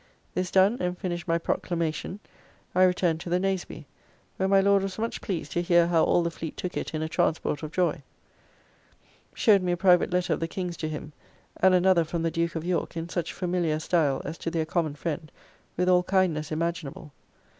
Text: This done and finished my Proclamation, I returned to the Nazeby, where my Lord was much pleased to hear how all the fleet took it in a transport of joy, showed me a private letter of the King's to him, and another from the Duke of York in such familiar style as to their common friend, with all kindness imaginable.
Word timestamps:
This 0.33 0.49
done 0.49 0.77
and 0.79 0.97
finished 0.97 1.27
my 1.27 1.37
Proclamation, 1.37 2.19
I 2.73 2.85
returned 2.85 3.19
to 3.19 3.29
the 3.29 3.39
Nazeby, 3.39 3.85
where 4.37 4.49
my 4.49 4.59
Lord 4.59 4.81
was 4.81 4.97
much 4.97 5.21
pleased 5.21 5.51
to 5.51 5.61
hear 5.61 5.85
how 5.85 6.03
all 6.05 6.23
the 6.23 6.31
fleet 6.31 6.57
took 6.57 6.75
it 6.75 6.95
in 6.95 7.03
a 7.03 7.07
transport 7.07 7.61
of 7.61 7.71
joy, 7.71 8.01
showed 9.35 9.61
me 9.61 9.73
a 9.73 9.77
private 9.77 10.11
letter 10.11 10.33
of 10.33 10.39
the 10.39 10.47
King's 10.47 10.75
to 10.77 10.89
him, 10.89 11.13
and 11.57 11.75
another 11.75 12.03
from 12.03 12.23
the 12.23 12.31
Duke 12.31 12.55
of 12.55 12.65
York 12.65 12.97
in 12.97 13.09
such 13.09 13.31
familiar 13.31 13.77
style 13.77 14.23
as 14.25 14.39
to 14.39 14.49
their 14.49 14.65
common 14.65 14.95
friend, 14.95 15.31
with 15.77 15.87
all 15.87 16.01
kindness 16.01 16.51
imaginable. 16.51 17.11